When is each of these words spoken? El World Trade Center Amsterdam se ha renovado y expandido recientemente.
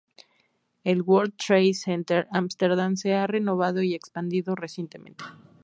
El 0.83 1.03
World 1.03 1.35
Trade 1.37 1.75
Center 1.75 2.27
Amsterdam 2.31 2.97
se 2.97 3.13
ha 3.13 3.27
renovado 3.27 3.83
y 3.83 3.93
expandido 3.93 4.55
recientemente. 4.55 5.23